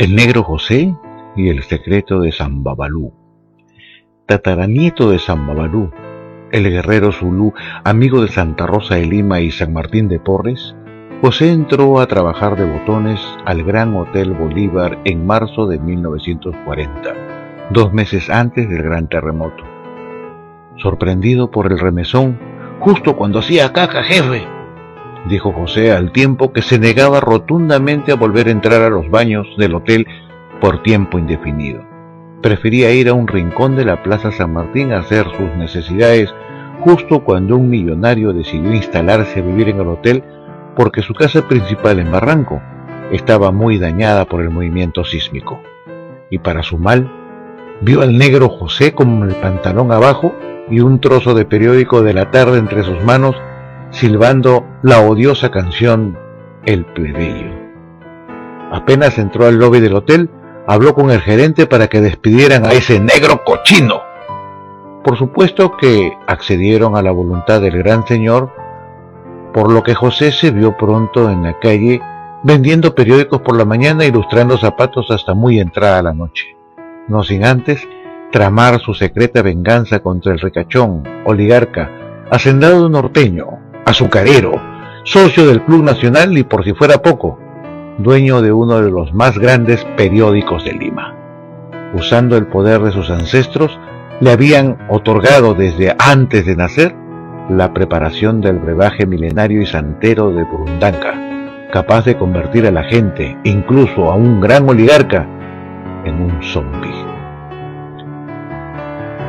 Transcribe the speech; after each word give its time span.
El 0.00 0.14
negro 0.14 0.42
José 0.44 0.96
y 1.36 1.50
el 1.50 1.62
secreto 1.62 2.22
de 2.22 2.32
San 2.32 2.64
Babalú. 2.64 3.12
Tataranieto 4.24 5.10
de 5.10 5.18
San 5.18 5.46
Babalú, 5.46 5.90
el 6.52 6.70
guerrero 6.70 7.12
Zulú, 7.12 7.52
amigo 7.84 8.22
de 8.22 8.28
Santa 8.28 8.66
Rosa 8.66 8.94
de 8.94 9.04
Lima 9.04 9.40
y 9.40 9.50
San 9.50 9.74
Martín 9.74 10.08
de 10.08 10.18
Porres, 10.18 10.74
José 11.20 11.52
entró 11.52 12.00
a 12.00 12.06
trabajar 12.06 12.56
de 12.56 12.64
botones 12.64 13.20
al 13.44 13.62
Gran 13.62 13.94
Hotel 13.94 14.32
Bolívar 14.32 14.98
en 15.04 15.26
marzo 15.26 15.66
de 15.66 15.78
1940, 15.78 17.68
dos 17.68 17.92
meses 17.92 18.30
antes 18.30 18.70
del 18.70 18.82
gran 18.82 19.06
terremoto. 19.06 19.64
Sorprendido 20.78 21.50
por 21.50 21.70
el 21.70 21.78
remesón, 21.78 22.38
justo 22.78 23.16
cuando 23.16 23.40
hacía 23.40 23.74
caca, 23.74 24.02
jefe, 24.02 24.48
dijo 25.28 25.52
José 25.52 25.92
al 25.92 26.12
tiempo 26.12 26.52
que 26.52 26.62
se 26.62 26.78
negaba 26.78 27.20
rotundamente 27.20 28.12
a 28.12 28.16
volver 28.16 28.48
a 28.48 28.52
entrar 28.52 28.82
a 28.82 28.90
los 28.90 29.10
baños 29.10 29.46
del 29.58 29.74
hotel 29.74 30.06
por 30.60 30.82
tiempo 30.82 31.18
indefinido. 31.18 31.82
Prefería 32.42 32.92
ir 32.92 33.08
a 33.08 33.14
un 33.14 33.28
rincón 33.28 33.76
de 33.76 33.84
la 33.84 34.02
Plaza 34.02 34.32
San 34.32 34.52
Martín 34.52 34.92
a 34.92 35.00
hacer 35.00 35.26
sus 35.36 35.54
necesidades 35.56 36.34
justo 36.80 37.22
cuando 37.22 37.56
un 37.56 37.68
millonario 37.68 38.32
decidió 38.32 38.72
instalarse 38.74 39.40
a 39.40 39.42
vivir 39.42 39.68
en 39.68 39.80
el 39.80 39.88
hotel 39.88 40.24
porque 40.74 41.02
su 41.02 41.12
casa 41.14 41.46
principal 41.46 41.98
en 41.98 42.10
Barranco 42.10 42.62
estaba 43.12 43.50
muy 43.50 43.78
dañada 43.78 44.24
por 44.24 44.40
el 44.40 44.50
movimiento 44.50 45.04
sísmico. 45.04 45.60
Y 46.30 46.38
para 46.38 46.62
su 46.62 46.78
mal, 46.78 47.10
vio 47.82 48.02
al 48.02 48.16
negro 48.16 48.48
José 48.48 48.94
con 48.94 49.28
el 49.28 49.34
pantalón 49.36 49.92
abajo 49.92 50.34
y 50.70 50.80
un 50.80 51.00
trozo 51.00 51.34
de 51.34 51.44
periódico 51.44 52.02
de 52.02 52.14
la 52.14 52.30
tarde 52.30 52.58
entre 52.58 52.84
sus 52.84 53.02
manos 53.04 53.36
silbando 53.90 54.64
la 54.82 55.00
odiosa 55.00 55.50
canción 55.50 56.18
El 56.64 56.84
plebeyo. 56.84 57.50
Apenas 58.72 59.18
entró 59.18 59.46
al 59.46 59.58
lobby 59.58 59.80
del 59.80 59.94
hotel, 59.94 60.30
habló 60.66 60.94
con 60.94 61.10
el 61.10 61.20
gerente 61.20 61.66
para 61.66 61.88
que 61.88 62.00
despidieran 62.00 62.64
a 62.64 62.72
ese 62.72 63.00
negro 63.00 63.42
cochino. 63.44 64.02
Por 65.02 65.16
supuesto 65.16 65.76
que 65.76 66.12
accedieron 66.26 66.96
a 66.96 67.02
la 67.02 67.10
voluntad 67.10 67.60
del 67.60 67.78
gran 67.78 68.06
señor, 68.06 68.52
por 69.52 69.72
lo 69.72 69.82
que 69.82 69.94
José 69.94 70.30
se 70.30 70.50
vio 70.50 70.76
pronto 70.76 71.30
en 71.30 71.42
la 71.42 71.58
calle 71.58 72.00
vendiendo 72.42 72.94
periódicos 72.94 73.40
por 73.40 73.56
la 73.56 73.64
mañana 73.64 74.04
e 74.04 74.08
ilustrando 74.08 74.56
zapatos 74.56 75.10
hasta 75.10 75.34
muy 75.34 75.58
entrada 75.58 76.02
la 76.02 76.14
noche, 76.14 76.56
no 77.08 77.22
sin 77.24 77.44
antes 77.44 77.86
tramar 78.30 78.78
su 78.78 78.94
secreta 78.94 79.42
venganza 79.42 80.00
contra 80.00 80.32
el 80.32 80.38
ricachón, 80.38 81.02
oligarca, 81.24 81.90
hacendado 82.30 82.88
norteño, 82.88 83.69
azucarero, 83.90 84.52
socio 85.04 85.46
del 85.46 85.62
Club 85.62 85.82
Nacional 85.82 86.36
y 86.38 86.44
por 86.44 86.64
si 86.64 86.72
fuera 86.72 87.02
poco, 87.02 87.38
dueño 87.98 88.40
de 88.40 88.52
uno 88.52 88.80
de 88.80 88.90
los 88.90 89.12
más 89.12 89.38
grandes 89.38 89.84
periódicos 89.96 90.64
de 90.64 90.72
Lima. 90.72 91.14
Usando 91.92 92.36
el 92.36 92.46
poder 92.46 92.80
de 92.80 92.92
sus 92.92 93.10
ancestros, 93.10 93.78
le 94.20 94.30
habían 94.30 94.78
otorgado 94.88 95.54
desde 95.54 95.94
antes 95.98 96.46
de 96.46 96.56
nacer 96.56 96.94
la 97.48 97.72
preparación 97.72 98.40
del 98.40 98.58
brebaje 98.58 99.06
milenario 99.06 99.60
y 99.60 99.66
santero 99.66 100.30
de 100.30 100.44
Burundanga, 100.44 101.68
capaz 101.72 102.04
de 102.04 102.16
convertir 102.16 102.66
a 102.66 102.70
la 102.70 102.84
gente, 102.84 103.36
incluso 103.44 104.10
a 104.10 104.14
un 104.14 104.40
gran 104.40 104.68
oligarca, 104.68 105.26
en 106.04 106.22
un 106.22 106.42
zombi. 106.42 106.94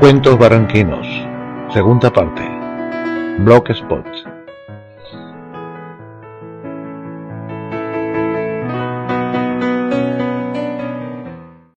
Cuentos 0.00 0.38
barranquinos, 0.38 1.06
segunda 1.72 2.12
parte. 2.12 2.42
Blogspot 3.38 4.37